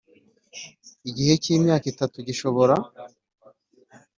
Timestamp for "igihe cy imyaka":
1.09-1.85